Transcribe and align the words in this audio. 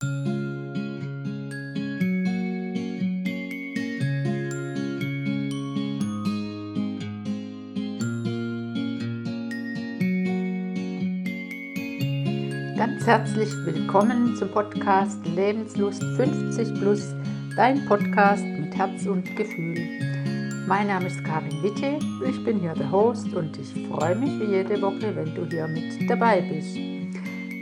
Ganz 0.00 0.10
herzlich 13.06 13.48
willkommen 13.64 14.36
zum 14.36 14.50
Podcast 14.50 15.24
Lebenslust 15.24 16.04
50 16.16 16.74
Plus, 16.74 17.14
dein 17.56 17.86
Podcast 17.86 18.44
mit 18.44 18.76
Herz 18.76 19.06
und 19.06 19.34
Gefühl. 19.34 19.78
Mein 20.66 20.88
Name 20.88 21.06
ist 21.06 21.24
Karin 21.24 21.62
Witte, 21.62 21.98
ich 22.28 22.44
bin 22.44 22.60
hier 22.60 22.74
der 22.74 22.92
Host 22.92 23.32
und 23.34 23.56
ich 23.56 23.72
freue 23.88 24.14
mich 24.16 24.38
wie 24.40 24.56
jede 24.56 24.82
Woche, 24.82 25.16
wenn 25.16 25.34
du 25.34 25.46
hier 25.46 25.66
mit 25.66 26.10
dabei 26.10 26.42
bist. 26.42 26.76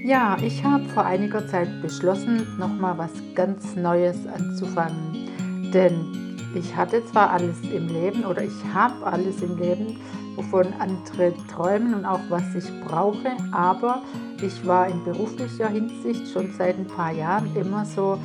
Ja, 0.06 0.36
ich 0.42 0.62
habe 0.62 0.84
vor 0.84 1.06
einiger 1.06 1.46
Zeit 1.48 1.80
beschlossen, 1.80 2.58
nochmal 2.58 2.98
was 2.98 3.10
ganz 3.34 3.74
Neues 3.74 4.26
anzufangen. 4.26 5.30
Denn 5.72 6.36
ich 6.54 6.76
hatte 6.76 7.02
zwar 7.06 7.30
alles 7.30 7.58
im 7.62 7.88
Leben 7.88 8.26
oder 8.26 8.42
ich 8.42 8.74
habe 8.74 9.06
alles 9.06 9.40
im 9.40 9.56
Leben, 9.56 9.98
wovon 10.36 10.66
andere 10.78 11.32
träumen 11.50 11.94
und 11.94 12.04
auch 12.04 12.20
was 12.28 12.54
ich 12.54 12.70
brauche, 12.82 13.32
aber 13.50 14.02
ich 14.42 14.66
war 14.66 14.88
in 14.88 15.02
beruflicher 15.04 15.68
Hinsicht 15.68 16.30
schon 16.30 16.52
seit 16.52 16.76
ein 16.76 16.86
paar 16.86 17.12
Jahren 17.12 17.48
immer 17.56 17.86
so 17.86 18.18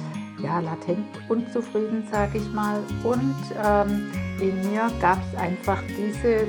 ja, 0.44 0.60
latent 0.60 1.08
unzufrieden, 1.30 2.04
sage 2.12 2.40
ich 2.40 2.54
mal. 2.54 2.82
Und 3.06 3.36
ähm, 3.64 4.12
in 4.42 4.70
mir 4.70 4.92
gab 5.00 5.20
es 5.32 5.40
einfach 5.40 5.82
diese 5.88 6.46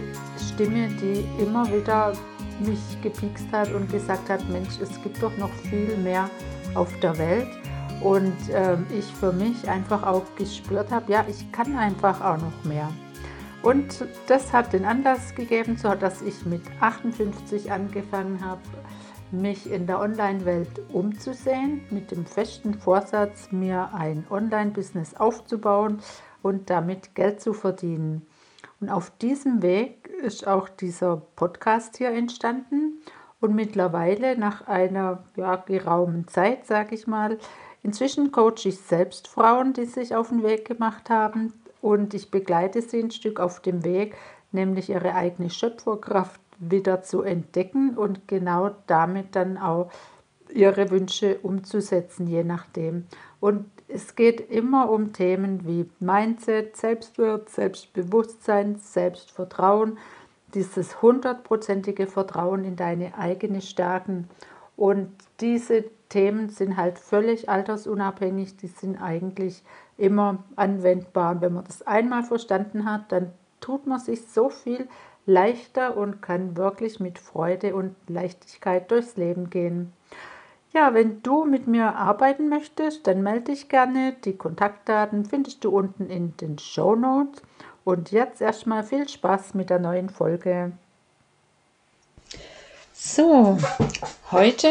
Stimme, 0.53 0.89
die 1.01 1.25
immer 1.41 1.69
wieder 1.69 2.15
mich 2.61 2.81
gepikst 3.03 3.47
hat 3.53 3.73
und 3.73 3.91
gesagt 3.91 4.29
hat, 4.29 4.49
Mensch, 4.49 4.81
es 4.81 5.03
gibt 5.03 5.23
doch 5.23 5.37
noch 5.39 5.53
viel 5.69 5.97
mehr 5.97 6.29
auf 6.75 6.93
der 7.01 7.17
Welt. 7.19 7.49
Und 8.03 8.37
ähm, 8.53 8.87
ich 8.97 9.05
für 9.05 9.33
mich 9.33 9.69
einfach 9.69 10.03
auch 10.05 10.25
gespürt 10.37 10.91
habe, 10.91 11.13
ja, 11.13 11.25
ich 11.29 11.53
kann 11.53 11.77
einfach 11.77 12.21
auch 12.23 12.39
noch 12.39 12.65
mehr. 12.65 12.89
Und 13.63 14.07
das 14.27 14.55
hat 14.55 14.73
den 14.73 14.87
Anlass 14.87 15.35
gegeben, 15.35 15.77
so 15.77 15.95
dass 15.95 16.23
ich 16.23 16.47
mit 16.47 16.63
58 16.81 17.71
angefangen 17.71 18.43
habe, 18.43 18.63
mich 19.33 19.71
in 19.71 19.87
der 19.87 20.01
Online-Welt 20.01 20.81
umzusehen, 20.93 21.83
mit 21.91 22.11
dem 22.11 22.25
festen 22.25 22.75
Vorsatz, 22.75 23.53
mir 23.53 23.91
ein 23.93 24.27
Online-Business 24.31 25.15
aufzubauen 25.15 26.01
und 26.43 26.71
damit 26.71 27.15
Geld 27.15 27.41
zu 27.43 27.53
verdienen. 27.53 28.27
Und 28.81 28.89
auf 28.89 29.11
diesem 29.19 29.61
Weg 29.61 30.00
ist 30.21 30.47
auch 30.47 30.69
dieser 30.69 31.17
Podcast 31.37 31.97
hier 31.97 32.11
entstanden. 32.11 33.03
Und 33.41 33.55
mittlerweile, 33.55 34.39
nach 34.39 34.67
einer 34.67 35.25
ja, 35.35 35.57
geraumen 35.57 36.29
Zeit, 36.29 36.67
sage 36.67 36.95
ich 36.95 37.07
mal, 37.07 37.39
inzwischen 37.83 38.33
coache 38.33 38.67
ich 38.67 38.79
selbst 38.79 39.29
Frauen, 39.29 39.73
die 39.73 39.87
sich 39.87 40.15
auf 40.15 40.29
den 40.29 40.43
Weg 40.43 40.67
gemacht 40.67 41.09
haben. 41.09 41.55
Und 41.81 42.13
ich 42.13 42.31
begleite 42.31 42.83
sie 42.83 43.03
ein 43.03 43.11
Stück 43.11 43.41
auf 43.41 43.61
dem 43.61 43.85
Weg, 43.85 44.15
nämlich 44.53 44.91
ihre 44.91 45.15
eigene 45.15 45.49
Schöpferkraft 45.49 46.41
wieder 46.59 47.03
zu 47.03 47.23
entdecken 47.23 47.97
und 47.97 48.29
genau 48.29 48.71
damit 48.87 49.35
dann 49.35 49.57
auch 49.57 49.91
ihre 50.55 50.91
Wünsche 50.91 51.39
umzusetzen, 51.43 52.27
je 52.27 52.45
nachdem. 52.45 53.07
Und 53.41 53.67
es 53.89 54.15
geht 54.15 54.51
immer 54.51 54.91
um 54.91 55.13
Themen 55.13 55.67
wie 55.67 55.91
Mindset, 55.99 56.77
Selbstwert, 56.77 57.49
Selbstbewusstsein, 57.49 58.77
Selbstvertrauen, 58.77 59.99
dieses 60.55 61.01
hundertprozentige 61.03 62.07
Vertrauen 62.07 62.65
in 62.65 62.77
deine 62.77 63.17
eigenen 63.17 63.63
Stärken. 63.63 64.29
Und 64.77 65.11
diese 65.41 65.85
Themen 66.09 66.49
sind 66.49 66.77
halt 66.77 66.99
völlig 66.99 67.49
altersunabhängig, 67.49 68.57
die 68.57 68.67
sind 68.67 69.01
eigentlich 69.01 69.63
immer 69.97 70.43
anwendbar. 70.57 71.33
Und 71.33 71.41
wenn 71.43 71.53
man 71.55 71.65
das 71.65 71.83
einmal 71.87 72.23
verstanden 72.23 72.91
hat, 72.91 73.13
dann 73.13 73.33
tut 73.61 73.87
man 73.87 74.01
sich 74.01 74.27
so 74.27 74.49
viel 74.49 74.89
leichter 75.27 75.97
und 75.97 76.23
kann 76.23 76.57
wirklich 76.57 76.99
mit 77.01 77.19
Freude 77.19 77.75
und 77.75 77.95
Leichtigkeit 78.09 78.91
durchs 78.91 79.17
Leben 79.17 79.51
gehen. 79.51 79.93
Ja, 80.73 80.95
wenn 80.95 81.23
du 81.23 81.45
mit 81.45 81.67
mir 81.67 81.97
arbeiten 81.97 82.49
möchtest, 82.49 83.07
dann 83.07 83.23
melde 83.23 83.53
dich 83.53 83.69
gerne. 83.69 84.15
Die 84.25 84.37
Kontaktdaten 84.37 85.25
findest 85.25 85.65
du 85.65 85.71
unten 85.71 86.09
in 86.09 86.37
den 86.37 86.59
Show 86.59 86.95
Notes. 86.95 87.43
Und 87.85 88.13
jetzt 88.13 88.41
erstmal 88.41 88.85
viel 88.85 89.09
Spaß 89.09 89.55
mit 89.55 89.71
der 89.71 89.81
neuen 89.81 90.11
Folge. 90.11 90.73
So, 92.93 93.59
heute 94.31 94.69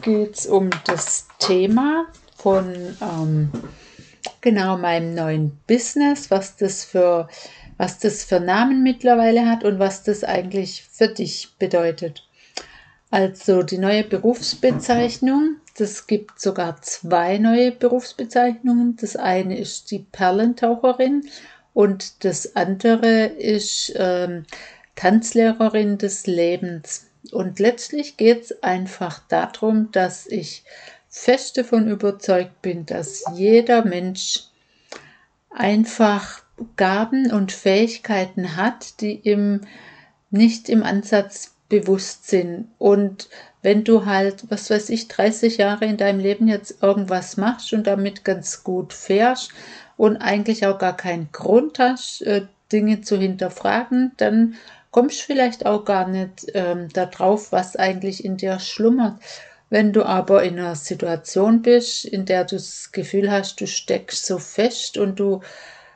geht 0.00 0.38
es 0.38 0.46
um 0.46 0.70
das 0.84 1.26
Thema 1.38 2.06
von 2.36 2.96
ähm, 3.00 3.50
genau 4.40 4.76
meinem 4.76 5.14
neuen 5.14 5.58
Business, 5.66 6.30
was 6.30 6.56
das 6.56 6.84
für 6.84 7.28
was 7.78 7.98
das 7.98 8.22
für 8.22 8.38
Namen 8.38 8.84
mittlerweile 8.84 9.46
hat 9.48 9.64
und 9.64 9.80
was 9.80 10.04
das 10.04 10.22
eigentlich 10.22 10.84
für 10.84 11.08
dich 11.08 11.54
bedeutet. 11.58 12.28
Also 13.12 13.62
die 13.62 13.76
neue 13.76 14.04
Berufsbezeichnung, 14.04 15.56
das 15.76 16.06
gibt 16.06 16.40
sogar 16.40 16.80
zwei 16.80 17.36
neue 17.36 17.70
Berufsbezeichnungen. 17.70 18.96
Das 18.96 19.16
eine 19.16 19.58
ist 19.58 19.90
die 19.90 19.98
Perlentaucherin 19.98 21.28
und 21.74 22.24
das 22.24 22.56
andere 22.56 23.26
ist 23.26 23.92
ähm, 23.96 24.46
Tanzlehrerin 24.96 25.98
des 25.98 26.26
Lebens. 26.26 27.10
Und 27.32 27.58
letztlich 27.58 28.16
geht 28.16 28.44
es 28.44 28.62
einfach 28.62 29.20
darum, 29.28 29.92
dass 29.92 30.26
ich 30.26 30.64
fest 31.10 31.58
davon 31.58 31.88
überzeugt 31.88 32.62
bin, 32.62 32.86
dass 32.86 33.24
jeder 33.34 33.84
Mensch 33.84 34.44
einfach 35.50 36.42
Gaben 36.76 37.30
und 37.30 37.52
Fähigkeiten 37.52 38.56
hat, 38.56 39.02
die 39.02 39.20
ihm 39.28 39.60
nicht 40.30 40.70
im 40.70 40.82
Ansatz 40.82 41.51
bewusst 41.72 42.28
sind. 42.28 42.68
Und 42.78 43.30
wenn 43.62 43.82
du 43.82 44.04
halt, 44.04 44.44
was 44.50 44.68
weiß 44.68 44.90
ich, 44.90 45.08
30 45.08 45.56
Jahre 45.56 45.86
in 45.86 45.96
deinem 45.96 46.20
Leben 46.20 46.46
jetzt 46.46 46.82
irgendwas 46.82 47.38
machst 47.38 47.72
und 47.72 47.86
damit 47.86 48.24
ganz 48.24 48.62
gut 48.62 48.92
fährst 48.92 49.52
und 49.96 50.18
eigentlich 50.18 50.66
auch 50.66 50.78
gar 50.78 50.94
keinen 50.94 51.30
Grund 51.32 51.78
hast, 51.78 52.20
äh, 52.22 52.42
Dinge 52.70 53.00
zu 53.00 53.16
hinterfragen, 53.16 54.12
dann 54.18 54.56
kommst 54.90 55.20
du 55.20 55.24
vielleicht 55.24 55.64
auch 55.64 55.86
gar 55.86 56.06
nicht 56.06 56.46
ähm, 56.52 56.90
darauf, 56.92 57.52
was 57.52 57.76
eigentlich 57.76 58.22
in 58.22 58.36
dir 58.36 58.60
schlummert. 58.60 59.18
Wenn 59.70 59.94
du 59.94 60.04
aber 60.04 60.42
in 60.42 60.58
einer 60.58 60.74
Situation 60.74 61.62
bist, 61.62 62.04
in 62.04 62.26
der 62.26 62.44
du 62.44 62.56
das 62.56 62.92
Gefühl 62.92 63.30
hast, 63.30 63.58
du 63.62 63.66
steckst 63.66 64.26
so 64.26 64.38
fest 64.38 64.98
und 64.98 65.18
du 65.18 65.40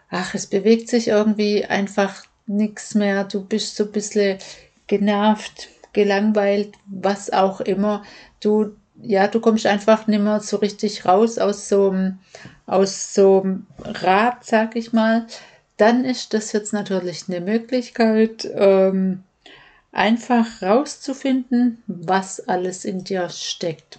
ach, 0.09 0.35
es 0.35 0.47
bewegt 0.47 0.89
sich 0.89 1.09
irgendwie 1.09 1.67
einfach 1.67 2.25
nichts 2.47 2.95
mehr, 2.95 3.25
du 3.25 3.45
bist 3.45 3.77
so 3.77 3.85
ein 3.85 3.93
bisschen 3.93 4.39
genervt, 4.87 5.69
gelangweilt, 5.93 6.75
was 6.87 7.33
auch 7.33 7.61
immer. 7.61 8.03
Du, 8.41 8.77
ja, 9.01 9.29
du 9.29 9.41
kommst 9.41 9.67
einfach 9.67 10.07
nicht 10.07 10.21
mehr 10.21 10.41
so 10.41 10.57
richtig 10.59 11.05
raus 11.05 11.39
aus 11.39 11.69
so 11.69 11.91
einem, 11.91 12.19
aus 12.67 13.15
so 13.15 13.47
Rad, 13.79 14.45
sag 14.45 14.77
ich 14.77 14.93
mal. 14.93 15.27
Dann 15.77 16.05
ist 16.05 16.33
das 16.35 16.53
jetzt 16.53 16.73
natürlich 16.73 17.25
eine 17.29 17.41
Möglichkeit, 17.41 18.49
ähm, 18.55 19.23
einfach 19.93 20.63
rauszufinden, 20.63 21.83
was 21.87 22.47
alles 22.49 22.85
in 22.85 23.05
dir 23.05 23.29
steckt. 23.31 23.99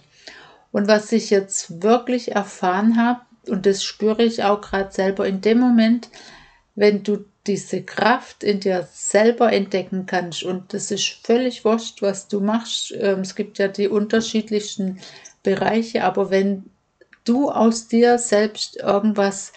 Und 0.70 0.86
was 0.86 1.12
ich 1.12 1.30
jetzt 1.30 1.82
wirklich 1.82 2.32
erfahren 2.32 2.96
habe, 2.96 3.20
und 3.48 3.66
das 3.66 3.82
spüre 3.82 4.22
ich 4.22 4.44
auch 4.44 4.60
gerade 4.60 4.92
selber 4.92 5.26
in 5.26 5.40
dem 5.40 5.58
Moment, 5.58 6.08
wenn 6.74 7.02
du 7.02 7.24
diese 7.48 7.82
Kraft 7.82 8.44
in 8.44 8.60
dir 8.60 8.86
selber 8.92 9.52
entdecken 9.52 10.06
kannst. 10.06 10.44
Und 10.44 10.74
das 10.74 10.90
ist 10.90 11.18
völlig 11.24 11.64
wurscht, 11.64 12.02
was 12.02 12.28
du 12.28 12.40
machst. 12.40 12.94
Ähm, 12.96 13.20
es 13.20 13.34
gibt 13.34 13.58
ja 13.58 13.68
die 13.68 13.88
unterschiedlichsten 13.88 15.00
Bereiche, 15.42 16.04
aber 16.04 16.30
wenn 16.30 16.70
du 17.24 17.50
aus 17.50 17.88
dir 17.88 18.18
selbst 18.18 18.76
irgendwas 18.76 19.52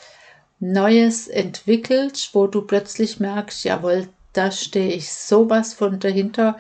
Neues 0.59 1.27
entwickelst, 1.27 2.33
wo 2.33 2.47
du 2.47 2.61
plötzlich 2.61 3.19
merkst, 3.19 3.65
jawohl, 3.65 4.07
da 4.33 4.51
stehe 4.51 4.93
ich 4.93 5.11
sowas 5.11 5.73
von 5.73 5.99
dahinter, 5.99 6.57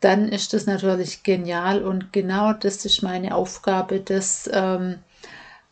dann 0.00 0.28
ist 0.28 0.52
das 0.52 0.66
natürlich 0.66 1.22
genial 1.22 1.82
und 1.82 2.12
genau 2.12 2.52
das 2.52 2.84
ist 2.84 3.02
meine 3.02 3.34
Aufgabe, 3.34 4.00
das 4.00 4.50
ähm, 4.52 4.98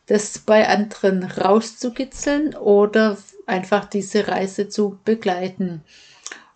das 0.08 0.38
bei 0.38 0.68
anderen 0.68 1.22
rauszukitzeln 1.22 2.56
oder 2.56 3.16
einfach 3.46 3.84
diese 3.84 4.26
Reise 4.26 4.68
zu 4.68 4.98
begleiten. 5.04 5.82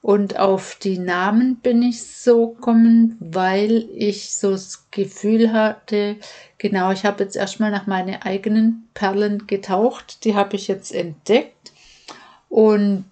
Und 0.00 0.36
auf 0.36 0.76
die 0.82 0.98
Namen 0.98 1.56
bin 1.56 1.80
ich 1.82 2.04
so 2.04 2.48
gekommen, 2.48 3.16
weil 3.20 3.88
ich 3.94 4.34
so 4.34 4.50
das 4.50 4.86
Gefühl 4.90 5.52
hatte, 5.52 6.16
genau, 6.58 6.90
ich 6.90 7.04
habe 7.04 7.22
jetzt 7.22 7.36
erstmal 7.36 7.70
nach 7.70 7.86
meinen 7.86 8.20
eigenen 8.20 8.88
Perlen 8.94 9.46
getaucht, 9.46 10.24
die 10.24 10.34
habe 10.34 10.56
ich 10.56 10.66
jetzt 10.66 10.92
entdeckt 10.92 11.72
und 12.48 13.04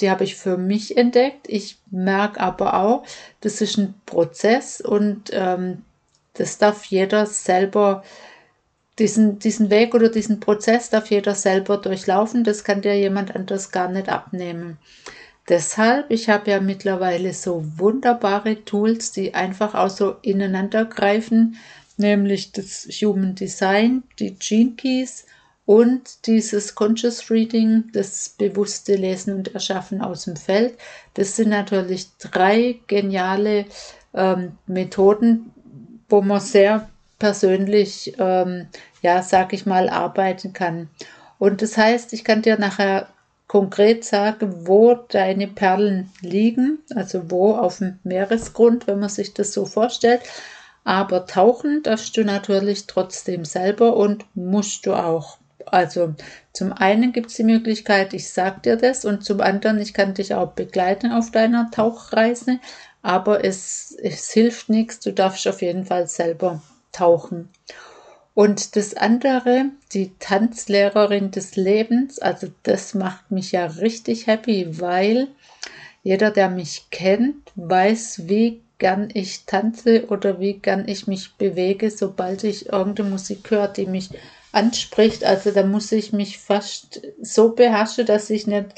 die 0.00 0.10
habe 0.10 0.24
ich 0.24 0.36
für 0.36 0.56
mich 0.56 0.96
entdeckt. 0.96 1.46
Ich 1.46 1.76
merke 1.90 2.40
aber 2.40 2.74
auch, 2.74 3.04
das 3.42 3.60
ist 3.60 3.76
ein 3.76 3.94
Prozess 4.06 4.80
und 4.80 5.30
ähm, 5.32 5.82
das 6.34 6.56
darf 6.56 6.86
jeder 6.86 7.26
selber 7.26 8.02
diesen, 9.00 9.38
diesen 9.38 9.70
Weg 9.70 9.94
oder 9.94 10.10
diesen 10.10 10.38
Prozess 10.38 10.90
darf 10.90 11.10
jeder 11.10 11.34
selber 11.34 11.78
durchlaufen. 11.78 12.44
Das 12.44 12.62
kann 12.62 12.82
dir 12.82 12.96
jemand 12.96 13.34
anders 13.34 13.72
gar 13.72 13.88
nicht 13.88 14.08
abnehmen. 14.08 14.78
Deshalb, 15.48 16.10
ich 16.10 16.28
habe 16.28 16.50
ja 16.50 16.60
mittlerweile 16.60 17.32
so 17.32 17.64
wunderbare 17.76 18.64
Tools, 18.64 19.10
die 19.10 19.34
einfach 19.34 19.74
auch 19.74 19.90
so 19.90 20.16
ineinander 20.22 20.84
greifen, 20.84 21.56
nämlich 21.96 22.52
das 22.52 22.86
Human 23.02 23.34
Design, 23.34 24.04
die 24.20 24.36
Gene 24.36 24.72
Keys 24.76 25.26
und 25.66 26.26
dieses 26.26 26.74
Conscious 26.74 27.30
Reading, 27.30 27.84
das 27.92 28.28
bewusste 28.28 28.94
Lesen 28.94 29.34
und 29.34 29.54
Erschaffen 29.54 30.02
aus 30.02 30.24
dem 30.24 30.36
Feld. 30.36 30.78
Das 31.14 31.36
sind 31.36 31.48
natürlich 31.48 32.08
drei 32.18 32.78
geniale 32.86 33.66
ähm, 34.14 34.52
Methoden, 34.66 35.52
wo 36.08 36.22
man 36.22 36.40
sehr 36.40 36.88
persönlich, 37.20 38.16
ähm, 38.18 38.66
ja, 39.02 39.22
sag 39.22 39.52
ich 39.52 39.66
mal, 39.66 39.88
arbeiten 39.88 40.52
kann. 40.52 40.90
Und 41.38 41.62
das 41.62 41.76
heißt, 41.76 42.12
ich 42.12 42.24
kann 42.24 42.42
dir 42.42 42.58
nachher 42.58 43.06
konkret 43.46 44.04
sagen, 44.04 44.66
wo 44.66 44.94
deine 44.94 45.46
Perlen 45.48 46.10
liegen, 46.20 46.80
also 46.94 47.30
wo 47.30 47.54
auf 47.54 47.78
dem 47.78 47.98
Meeresgrund, 48.04 48.86
wenn 48.86 48.98
man 48.98 49.08
sich 49.08 49.34
das 49.34 49.52
so 49.52 49.64
vorstellt. 49.64 50.20
Aber 50.84 51.26
tauchen 51.26 51.82
darfst 51.82 52.16
du 52.16 52.24
natürlich 52.24 52.86
trotzdem 52.86 53.44
selber 53.44 53.96
und 53.96 54.24
musst 54.34 54.86
du 54.86 54.94
auch. 54.94 55.38
Also 55.66 56.14
zum 56.52 56.72
einen 56.72 57.12
gibt 57.12 57.30
es 57.30 57.36
die 57.36 57.44
Möglichkeit, 57.44 58.14
ich 58.14 58.30
sag 58.30 58.62
dir 58.62 58.76
das, 58.76 59.04
und 59.04 59.24
zum 59.24 59.40
anderen, 59.40 59.80
ich 59.80 59.94
kann 59.94 60.14
dich 60.14 60.34
auch 60.34 60.52
begleiten 60.52 61.12
auf 61.12 61.30
deiner 61.30 61.70
Tauchreise, 61.70 62.58
aber 63.02 63.44
es, 63.44 63.96
es 64.02 64.30
hilft 64.30 64.68
nichts, 64.68 65.00
du 65.00 65.12
darfst 65.12 65.46
auf 65.46 65.62
jeden 65.62 65.86
Fall 65.86 66.06
selber 66.06 66.60
tauchen. 66.92 67.48
Und 68.34 68.76
das 68.76 68.94
andere, 68.94 69.66
die 69.92 70.12
Tanzlehrerin 70.18 71.30
des 71.30 71.56
Lebens, 71.56 72.18
also 72.20 72.46
das 72.62 72.94
macht 72.94 73.30
mich 73.30 73.52
ja 73.52 73.66
richtig 73.66 74.26
happy, 74.26 74.80
weil 74.80 75.28
jeder, 76.02 76.30
der 76.30 76.48
mich 76.48 76.86
kennt, 76.90 77.52
weiß, 77.56 78.28
wie 78.28 78.62
gern 78.78 79.10
ich 79.12 79.44
tanze 79.44 80.06
oder 80.08 80.40
wie 80.40 80.54
gern 80.54 80.88
ich 80.88 81.06
mich 81.06 81.34
bewege, 81.34 81.90
sobald 81.90 82.44
ich 82.44 82.70
irgendeine 82.70 83.10
Musik 83.10 83.50
höre, 83.50 83.68
die 83.68 83.86
mich 83.86 84.10
anspricht. 84.52 85.24
Also 85.24 85.50
da 85.50 85.64
muss 85.64 85.92
ich 85.92 86.12
mich 86.12 86.38
fast 86.38 87.02
so 87.20 87.50
beherrschen, 87.50 88.06
dass 88.06 88.30
ich 88.30 88.46
nicht 88.46 88.68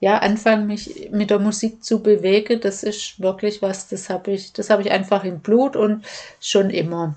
ja 0.00 0.18
anfange, 0.18 0.64
mich 0.64 1.10
mit 1.12 1.30
der 1.30 1.38
Musik 1.38 1.84
zu 1.84 2.02
bewegen. 2.02 2.60
Das 2.60 2.82
ist 2.82 3.20
wirklich 3.20 3.60
was, 3.60 3.88
das 3.88 4.08
habe 4.08 4.32
ich, 4.32 4.52
das 4.52 4.70
habe 4.70 4.82
ich 4.82 4.90
einfach 4.90 5.24
im 5.24 5.40
Blut 5.40 5.76
und 5.76 6.04
schon 6.40 6.70
immer. 6.70 7.14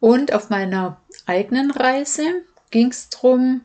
Und 0.00 0.32
auf 0.32 0.50
meiner 0.50 1.00
eigenen 1.26 1.70
Reise 1.70 2.22
ging 2.70 2.90
es 2.90 3.08
darum, 3.08 3.62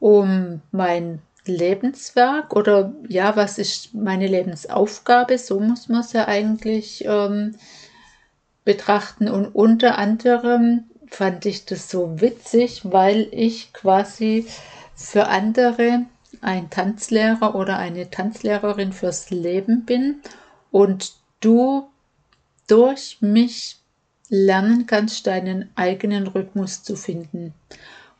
um 0.00 0.60
mein 0.70 1.22
Lebenswerk 1.44 2.54
oder 2.54 2.92
ja, 3.08 3.36
was 3.36 3.58
ist 3.58 3.94
meine 3.94 4.26
Lebensaufgabe, 4.26 5.38
so 5.38 5.60
muss 5.60 5.88
man 5.88 6.00
es 6.00 6.12
ja 6.12 6.28
eigentlich 6.28 7.04
ähm, 7.06 7.56
betrachten. 8.64 9.28
Und 9.28 9.46
unter 9.54 9.98
anderem 9.98 10.84
fand 11.08 11.46
ich 11.46 11.64
das 11.64 11.90
so 11.90 12.20
witzig, 12.20 12.82
weil 12.84 13.28
ich 13.30 13.72
quasi 13.72 14.46
für 14.94 15.28
andere 15.28 16.02
ein 16.40 16.70
Tanzlehrer 16.70 17.54
oder 17.54 17.78
eine 17.78 18.10
Tanzlehrerin 18.10 18.92
fürs 18.92 19.30
Leben 19.30 19.84
bin 19.84 20.20
und 20.70 21.14
du 21.40 21.88
durch 22.66 23.18
mich 23.20 23.78
lernen 24.28 24.86
kannst, 24.86 25.26
deinen 25.26 25.70
eigenen 25.74 26.26
Rhythmus 26.26 26.82
zu 26.82 26.96
finden. 26.96 27.54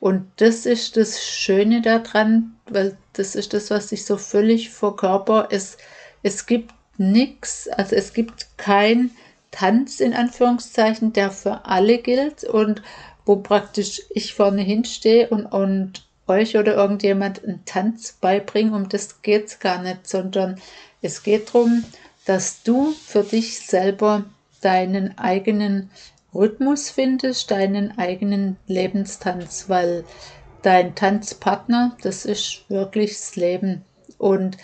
Und 0.00 0.30
das 0.36 0.64
ist 0.64 0.96
das 0.96 1.24
Schöne 1.24 1.82
daran, 1.82 2.56
weil 2.66 2.96
das 3.14 3.34
ist 3.34 3.52
das, 3.52 3.70
was 3.70 3.90
ich 3.92 4.04
so 4.04 4.16
völlig 4.16 4.70
verkörper. 4.70 5.48
Es, 5.50 5.76
es 6.22 6.46
gibt 6.46 6.72
nichts, 6.98 7.68
also 7.68 7.96
es 7.96 8.12
gibt 8.12 8.46
kein 8.56 9.10
Tanz 9.50 10.00
in 10.00 10.14
Anführungszeichen, 10.14 11.12
der 11.12 11.30
für 11.30 11.64
alle 11.64 11.98
gilt 11.98 12.44
und 12.44 12.82
wo 13.24 13.36
praktisch 13.36 14.02
ich 14.10 14.34
vorne 14.34 14.62
hinstehe 14.62 15.28
und, 15.28 15.46
und 15.46 16.06
euch 16.28 16.56
oder 16.56 16.74
irgendjemand 16.74 17.44
einen 17.44 17.64
Tanz 17.64 18.16
beibringe. 18.20 18.74
Um 18.74 18.88
das 18.88 19.22
geht 19.22 19.46
es 19.46 19.58
gar 19.58 19.82
nicht, 19.82 20.06
sondern 20.06 20.60
es 21.02 21.22
geht 21.22 21.48
darum, 21.48 21.84
dass 22.24 22.62
du 22.62 22.92
für 22.92 23.22
dich 23.22 23.60
selber 23.60 24.24
deinen 24.60 25.16
eigenen 25.18 25.90
Rhythmus 26.34 26.90
findest, 26.90 27.50
deinen 27.50 27.96
eigenen 27.98 28.56
Lebenstanz, 28.66 29.68
weil 29.68 30.04
dein 30.62 30.94
Tanzpartner, 30.94 31.96
das 32.02 32.24
ist 32.24 32.68
wirklich 32.68 33.12
das 33.12 33.36
Leben. 33.36 33.84
Und 34.18 34.56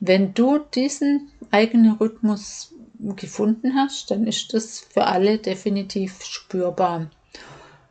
wenn 0.00 0.34
du 0.34 0.58
diesen 0.58 1.30
eigenen 1.50 1.92
Rhythmus 1.96 2.74
gefunden 3.16 3.74
hast, 3.74 4.10
dann 4.10 4.26
ist 4.26 4.54
das 4.54 4.80
für 4.80 5.06
alle 5.06 5.38
definitiv 5.38 6.22
spürbar. 6.24 7.10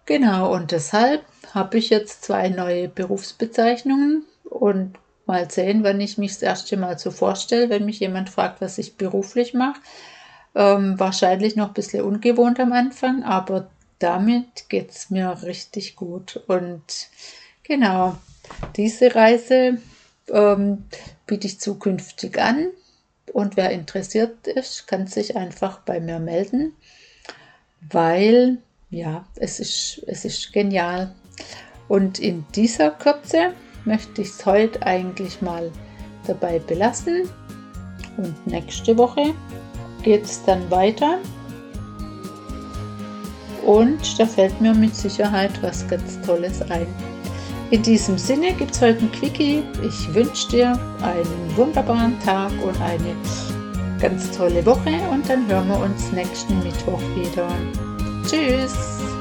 Genau, 0.06 0.53
und 0.53 0.71
deshalb 0.71 1.24
habe 1.53 1.77
ich 1.77 1.89
jetzt 1.89 2.24
zwei 2.24 2.50
neue 2.50 2.88
Berufsbezeichnungen 2.89 4.24
und 4.44 4.98
mal 5.25 5.50
sehen, 5.50 5.83
wenn 5.83 6.01
ich 6.01 6.18
mich 6.18 6.33
das 6.33 6.42
erste 6.42 6.77
Mal 6.77 6.98
so 6.98 7.12
vorstelle, 7.12 7.69
wenn 7.69 7.86
mich 7.86 8.00
jemand 8.00 8.30
fragt, 8.30 8.62
was 8.62 8.77
ich 8.77 8.98
beruflich 8.98 9.53
mache. 9.53 9.80
Ähm, 10.53 11.00
wahrscheinlich 11.00 11.56
noch 11.56 11.69
ein 11.69 11.74
bisschen 11.74 12.03
ungewohnt 12.03 12.59
am 12.59 12.74
Anfang, 12.74 13.24
aber 13.24 13.69
damit 14.00 14.68
geht 14.69 14.92
es 14.92 15.09
mir 15.09 15.42
richtig 15.44 15.95
gut. 15.95 16.44
Und 16.48 17.09
genau, 17.63 18.18
diese 18.75 19.15
Reise 19.15 19.77
ähm, 20.30 20.86
biete 21.25 21.48
ich 21.48 21.59
zukünftig 21.59 22.39
an. 22.39 22.68
Und 23.31 23.56
wer 23.56 23.69
interessiert 23.71 24.48
ist, 24.48 24.88
kann 24.88 25.07
sich 25.07 25.38
einfach 25.38 25.80
bei 25.80 26.01
mir 26.01 26.19
melden, 26.19 26.74
weil 27.89 28.57
ja, 28.89 29.25
es 29.36 29.62
ist, 29.62 30.03
es 30.07 30.25
ist 30.25 30.51
genial. 30.51 31.15
Und 31.88 32.19
in 32.19 32.45
dieser 32.56 32.92
Kürze 32.92 33.53
möchte 33.86 34.21
ich 34.21 34.30
es 34.30 34.45
heute 34.45 34.81
eigentlich 34.83 35.42
mal 35.42 35.71
dabei 36.27 36.59
belassen. 36.59 37.30
Und 38.18 38.48
nächste 38.48 38.98
Woche 38.98 39.33
geht 40.03 40.25
es 40.25 40.44
dann 40.44 40.69
weiter. 40.69 41.19
Und 43.65 44.19
da 44.19 44.25
fällt 44.25 44.59
mir 44.59 44.74
mit 44.74 44.95
Sicherheit 44.95 45.51
was 45.62 45.88
ganz 45.88 46.19
Tolles 46.21 46.62
ein. 46.63 46.88
In 47.69 47.83
diesem 47.83 48.18
Sinne 48.18 48.53
gibt 48.53 48.72
es 48.72 48.81
heute 48.81 49.00
ein 49.00 49.12
Quickie. 49.12 49.63
Ich 49.81 50.13
wünsche 50.13 50.50
dir 50.50 50.79
einen 51.01 51.55
wunderbaren 51.55 52.20
Tag 52.20 52.51
und 52.63 52.79
eine 52.81 53.15
ganz 54.00 54.29
tolle 54.31 54.65
Woche 54.65 54.91
und 55.12 55.29
dann 55.29 55.48
hören 55.48 55.70
wir 55.70 55.79
uns 55.79 56.12
nächsten 56.12 56.58
Mittwoch 56.63 57.01
wieder. 57.15 57.48
Tschüss! 58.27 59.20